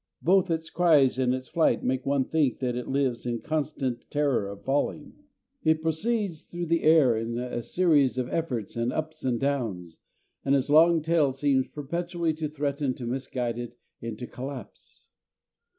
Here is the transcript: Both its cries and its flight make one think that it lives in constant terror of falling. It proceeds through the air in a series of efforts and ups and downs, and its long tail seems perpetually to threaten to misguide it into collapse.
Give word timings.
Both 0.23 0.49
its 0.49 0.71
cries 0.71 1.19
and 1.19 1.31
its 1.31 1.47
flight 1.47 1.83
make 1.83 2.07
one 2.07 2.25
think 2.25 2.57
that 2.57 2.75
it 2.75 2.87
lives 2.87 3.23
in 3.27 3.39
constant 3.41 4.09
terror 4.09 4.47
of 4.49 4.63
falling. 4.63 5.13
It 5.63 5.83
proceeds 5.83 6.45
through 6.45 6.65
the 6.65 6.81
air 6.81 7.15
in 7.15 7.37
a 7.37 7.61
series 7.61 8.17
of 8.17 8.27
efforts 8.29 8.75
and 8.75 8.91
ups 8.91 9.23
and 9.23 9.39
downs, 9.39 9.99
and 10.43 10.55
its 10.55 10.71
long 10.71 11.03
tail 11.03 11.33
seems 11.33 11.67
perpetually 11.67 12.33
to 12.33 12.49
threaten 12.49 12.95
to 12.95 13.05
misguide 13.05 13.59
it 13.59 13.77
into 14.01 14.25
collapse. 14.25 15.05